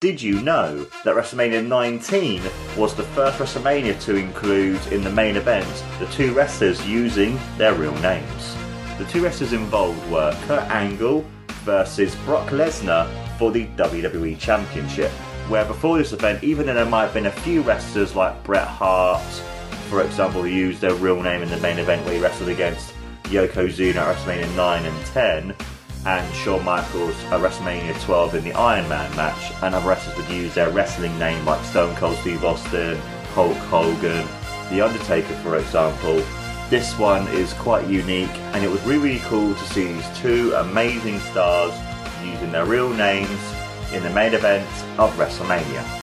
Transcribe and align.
Did 0.00 0.22
you 0.22 0.40
know 0.40 0.86
that 1.04 1.14
WrestleMania 1.14 1.66
19 1.66 2.40
was 2.74 2.94
the 2.94 3.02
first 3.02 3.38
WrestleMania 3.38 4.00
to 4.04 4.16
include 4.16 4.80
in 4.86 5.04
the 5.04 5.10
main 5.10 5.36
event 5.36 5.68
the 5.98 6.06
two 6.06 6.32
wrestlers 6.32 6.88
using 6.88 7.38
their 7.58 7.74
real 7.74 7.94
names? 7.98 8.56
The 8.96 9.04
two 9.04 9.22
wrestlers 9.22 9.52
involved 9.52 10.10
were 10.10 10.34
Kurt 10.46 10.62
Angle 10.70 11.26
versus 11.64 12.14
Brock 12.24 12.48
Lesnar 12.48 13.10
for 13.36 13.52
the 13.52 13.66
WWE 13.76 14.38
Championship. 14.38 15.10
Where 15.50 15.66
before 15.66 15.98
this 15.98 16.14
event, 16.14 16.42
even 16.42 16.64
though 16.64 16.72
there 16.72 16.86
might 16.86 17.02
have 17.04 17.12
been 17.12 17.26
a 17.26 17.30
few 17.30 17.60
wrestlers 17.60 18.16
like 18.16 18.42
Bret 18.42 18.66
Hart, 18.66 19.20
for 19.90 20.00
example, 20.02 20.40
who 20.40 20.48
used 20.48 20.80
their 20.80 20.94
real 20.94 21.22
name 21.22 21.42
in 21.42 21.50
the 21.50 21.58
main 21.58 21.78
event 21.78 22.06
where 22.06 22.14
he 22.14 22.20
wrestled 22.22 22.48
against 22.48 22.94
Yokozuna 23.24 23.96
at 23.96 24.16
WrestleMania 24.16 24.56
9 24.56 24.86
and 24.86 25.06
10, 25.08 25.54
and 26.06 26.34
Shawn 26.34 26.64
Michaels 26.64 27.14
at 27.24 27.40
WrestleMania 27.40 28.00
12 28.02 28.36
in 28.36 28.44
the 28.44 28.52
Iron 28.54 28.88
Man 28.88 29.14
match, 29.16 29.52
and 29.62 29.74
other 29.74 29.86
wrestlers 29.86 30.16
would 30.16 30.28
use 30.28 30.54
their 30.54 30.70
wrestling 30.70 31.18
name 31.18 31.44
like 31.44 31.64
Stone 31.64 31.94
Cold 31.96 32.16
Steve 32.18 32.44
Austin, 32.44 32.98
Hulk 33.34 33.56
Hogan, 33.56 34.26
The 34.70 34.80
Undertaker, 34.80 35.34
for 35.42 35.58
example. 35.58 36.22
This 36.70 36.96
one 36.98 37.26
is 37.28 37.52
quite 37.54 37.86
unique, 37.88 38.34
and 38.54 38.64
it 38.64 38.68
was 38.68 38.80
really, 38.82 38.98
really 38.98 39.20
cool 39.20 39.54
to 39.54 39.64
see 39.64 39.92
these 39.92 40.18
two 40.18 40.52
amazing 40.54 41.18
stars 41.20 41.74
using 42.24 42.52
their 42.52 42.64
real 42.64 42.90
names 42.90 43.40
in 43.92 44.02
the 44.02 44.10
main 44.10 44.34
event 44.34 44.68
of 44.98 45.12
WrestleMania. 45.16 45.84